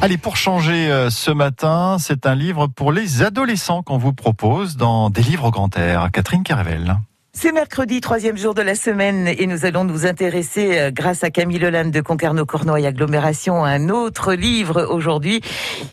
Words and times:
Allez, 0.00 0.18
pour 0.18 0.36
changer 0.36 0.90
euh, 0.90 1.08
ce 1.08 1.30
matin, 1.30 1.96
c'est 1.98 2.26
un 2.26 2.34
livre 2.34 2.66
pour 2.66 2.92
les 2.92 3.22
adolescents 3.22 3.82
qu'on 3.82 3.96
vous 3.96 4.12
propose 4.12 4.76
dans 4.76 5.08
Des 5.08 5.22
livres 5.22 5.46
au 5.46 5.50
grand 5.50 5.74
air. 5.78 6.10
Catherine 6.12 6.42
Carvel. 6.42 6.96
C'est 7.36 7.50
mercredi, 7.50 8.00
troisième 8.00 8.36
jour 8.36 8.54
de 8.54 8.62
la 8.62 8.76
semaine, 8.76 9.26
et 9.26 9.46
nous 9.48 9.66
allons 9.66 9.82
nous 9.82 10.06
intéresser, 10.06 10.78
euh, 10.78 10.90
grâce 10.92 11.24
à 11.24 11.30
Camille 11.30 11.58
Leland 11.58 11.86
de 11.86 12.00
Concarneau-Cornouailles 12.00 12.86
Agglomération, 12.86 13.64
à 13.64 13.70
un 13.70 13.88
autre 13.88 14.34
livre 14.34 14.86
aujourd'hui 14.88 15.40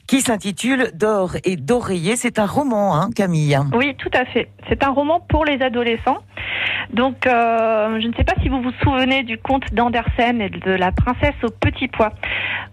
qui 0.07 0.21
s'intitule 0.21 0.91
D'or 0.93 1.38
et 1.43 1.55
d'oreiller. 1.55 2.15
C'est 2.15 2.38
un 2.38 2.45
roman, 2.45 2.95
hein, 2.95 3.09
Camille 3.15 3.57
Oui, 3.73 3.95
tout 3.97 4.11
à 4.13 4.25
fait. 4.25 4.49
C'est 4.70 4.83
un 4.83 4.91
roman 4.91 5.20
pour 5.29 5.43
les 5.43 5.61
adolescents. 5.63 6.20
Donc, 6.94 7.26
euh, 7.26 8.00
je 8.02 8.07
ne 8.07 8.14
sais 8.14 8.24
pas 8.24 8.34
si 8.42 8.50
vous 8.50 8.62
vous 8.62 8.71
souvenez 8.84 9.24
du 9.24 9.38
conte 9.38 9.74
d'Andersen 9.74 10.42
et 10.42 10.50
de 10.50 10.71
la 10.71 10.92
princesse 10.92 11.36
au 11.44 11.50
petit 11.50 11.88
pois. 11.88 12.11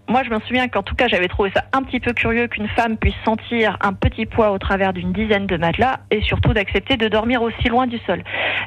Moi, 0.09 0.23
je 0.23 0.31
me 0.31 0.39
souviens 0.39 0.67
qu'en 0.69 0.81
tout 0.81 0.95
cas, 0.95 1.07
j'avais 1.07 1.27
trouvé 1.27 1.51
ça 1.55 1.65
un 1.71 1.83
petit 1.83 1.99
peu 1.99 2.13
curieux 2.13 2.47
qu'une 2.47 2.67
femme 2.69 2.97
puisse 2.97 3.13
sentir 3.23 3.77
un 3.79 3.93
petit 3.93 4.25
poids 4.25 4.49
au 4.49 4.57
travers 4.57 4.91
d'une 4.91 5.13
dizaine 5.13 5.45
de 5.45 5.55
matelas 5.55 5.99
et 6.09 6.21
surtout 6.21 6.51
d'accepter 6.51 6.97
de 6.97 7.07
dormir 7.07 7.43
aussi 7.43 7.69
loin 7.69 7.85
du 7.85 7.99
sol. 8.07 8.23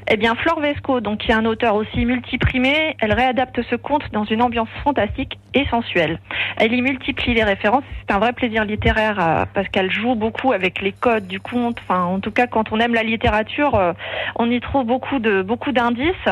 Eh 0.09 0.17
bien, 0.17 0.37
Flore 0.37 0.61
Vesco, 0.61 1.01
donc 1.01 1.19
qui 1.19 1.33
est 1.33 1.35
un 1.35 1.45
auteur 1.45 1.75
aussi 1.75 2.05
multiprimé, 2.05 2.95
elle 3.01 3.13
réadapte 3.13 3.61
ce 3.69 3.75
conte 3.75 4.05
dans 4.13 4.25
une 4.25 4.41
ambiance 4.41 4.69
fantastique 4.85 5.41
et 5.55 5.67
sensuelle. 5.67 6.21
Elle 6.59 6.73
y 6.75 6.81
multiplie 6.81 7.35
les 7.35 7.43
références. 7.43 7.83
C'est 8.07 8.15
un 8.15 8.21
vrai 8.21 8.33
plaisir 8.33 8.65
littéraire 8.65 9.19
euh, 9.19 9.45
parce 9.53 9.67
qu'elle 9.69 9.91
joue 9.91 10.15
beaucoup 10.15 10.53
avec 10.53 10.81
les 10.81 10.93
codes 10.93 11.27
du 11.27 11.41
conte. 11.41 11.79
Enfin, 11.83 12.05
en 12.05 12.21
tout 12.21 12.31
cas, 12.31 12.47
quand 12.47 12.71
on 12.71 12.79
aime 12.79 12.95
la 12.95 13.03
littérature, 13.03 13.75
euh, 13.75 13.93
on 14.37 14.49
y 14.49 14.61
trouve 14.61 14.87
beaucoup 14.87 15.19
de 15.19 15.43
beaucoup 15.43 15.73
d'indices. 15.73 16.29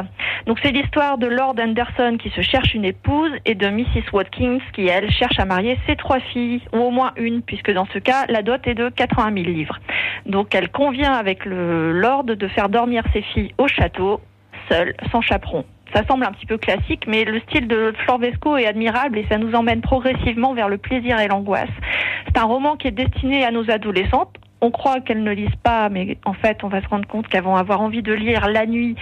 Donc, 0.47 0.59
c'est 0.63 0.71
l'histoire 0.71 1.19
de 1.19 1.27
Lord 1.27 1.57
Anderson 1.61 2.17
qui 2.17 2.31
se 2.31 2.43
cherche 2.43 2.75
une 2.75 2.85
épouse 2.85 3.33
et 3.45 3.57
de 3.57 3.69
Mrs. 3.69 4.13
Watkins 4.13 4.61
qui 4.73 4.87
elle 4.87 5.00
cherche 5.09 5.39
à 5.39 5.45
marier 5.45 5.79
ses 5.87 5.97
trois 5.97 6.21
filles 6.21 6.61
ou 6.73 6.79
au 6.79 6.91
moins 6.91 7.13
une, 7.17 7.41
puisque 7.43 7.73
dans 7.73 7.87
ce 7.87 7.99
cas, 7.99 8.27
la 8.29 8.43
dot 8.43 8.67
est 8.67 8.75
de 8.75 8.89
80 8.89 9.33
000 9.35 9.47
livres. 9.47 9.79
Donc, 10.27 10.55
elle 10.55 10.69
convient 10.69 11.13
avec 11.13 11.45
le 11.45 11.93
Lord 11.93 12.25
de 12.25 12.49
faire 12.49 12.69
dormir 12.69 13.05
ses 13.13 13.23
filles 13.23 13.55
au 13.57 13.69
château, 13.69 14.21
seule, 14.69 14.95
sans 15.11 15.21
chaperon. 15.21 15.65
Ça 15.95 16.05
semble 16.07 16.25
un 16.25 16.33
petit 16.33 16.47
peu 16.47 16.59
classique, 16.59 17.05
mais 17.07 17.25
le 17.25 17.41
style 17.41 17.67
de 17.67 17.93
Vesco 18.21 18.57
est 18.57 18.67
admirable 18.67 19.19
et 19.19 19.27
ça 19.29 19.39
nous 19.39 19.55
emmène 19.55 19.81
progressivement 19.81 20.55
vers 20.55 20.69
le 20.69 20.79
plaisir 20.79 21.19
et 21.19 21.29
l'angoisse. 21.29 21.71
C'est 22.27 22.39
un 22.39 22.45
roman 22.45 22.77
qui 22.77 22.89
est 22.89 22.93
destiné 22.93 23.45
à 23.45 23.51
nos 23.51 23.69
adolescentes 23.71 24.37
on 24.61 24.71
croit 24.71 25.01
qu'elles 25.01 25.23
ne 25.23 25.33
lisent 25.33 25.49
pas, 25.63 25.89
mais 25.89 26.19
en 26.25 26.33
fait, 26.33 26.63
on 26.63 26.69
va 26.69 26.83
se 26.83 26.89
rendre 26.89 27.07
compte 27.07 27.29
qu'elles 27.29 27.45
vont 27.45 27.57
avoir 27.57 27.81
envie 27.81 28.03
de 28.03 28.13
lire 28.13 28.49
la 28.49 28.67
nuit, 28.67 28.97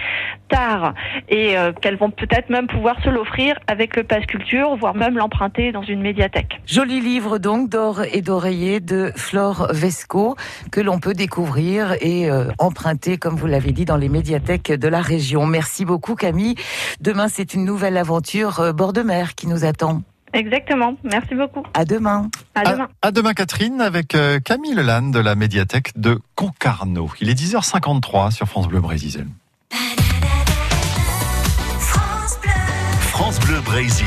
tard, 0.47 0.93
et 1.27 1.57
euh, 1.57 1.71
qu'elles 1.73 1.97
vont 1.97 2.11
peut-être 2.11 2.49
même 2.49 2.67
pouvoir 2.67 3.01
se 3.03 3.09
l'offrir 3.09 3.57
avec 3.67 3.95
le 3.95 4.03
Pass 4.03 4.25
Culture, 4.25 4.75
voire 4.75 4.95
même 4.95 5.17
l'emprunter 5.17 5.71
dans 5.71 5.83
une 5.83 6.01
médiathèque. 6.01 6.61
Joli 6.65 7.01
livre 7.01 7.37
donc 7.37 7.69
d'or 7.69 8.01
et 8.11 8.21
d'oreiller 8.21 8.79
de 8.79 9.11
Flore 9.15 9.67
Vesco 9.71 10.35
que 10.71 10.81
l'on 10.81 10.99
peut 10.99 11.13
découvrir 11.13 11.95
et 12.01 12.29
euh, 12.29 12.45
emprunter, 12.57 13.17
comme 13.17 13.35
vous 13.35 13.47
l'avez 13.47 13.71
dit, 13.71 13.85
dans 13.85 13.97
les 13.97 14.09
médiathèques 14.09 14.71
de 14.71 14.87
la 14.87 15.01
région. 15.01 15.45
Merci 15.45 15.85
beaucoup 15.85 16.15
Camille. 16.15 16.55
Demain, 17.01 17.27
c'est 17.27 17.53
une 17.53 17.65
nouvelle 17.65 17.97
aventure 17.97 18.59
euh, 18.59 18.73
bord 18.73 18.93
de 18.93 19.01
mer 19.01 19.35
qui 19.35 19.47
nous 19.47 19.65
attend. 19.65 20.01
Exactement. 20.33 20.95
Merci 21.03 21.35
beaucoup. 21.35 21.63
À 21.73 21.85
demain. 21.85 22.29
À 22.55 22.71
demain. 22.71 22.87
À, 23.01 23.11
demain, 23.11 23.33
Catherine, 23.33 23.81
avec 23.81 24.15
euh, 24.15 24.39
Camille 24.39 24.73
Lelanne 24.73 25.11
de 25.11 25.19
la 25.19 25.35
médiathèque 25.35 25.97
de 25.99 26.19
Concarneau. 26.35 27.09
Il 27.21 27.29
est 27.29 27.39
10h53 27.39 28.31
sur 28.31 28.47
France 28.47 28.67
Bleu 28.67 28.79
Brésil. 28.79 29.25
France 33.11 33.39
Bleu 33.41 33.59
Brésil. 33.61 34.05